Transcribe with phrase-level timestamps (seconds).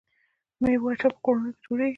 [0.57, 1.89] د میوو اچار په کورونو کې جوړیږي.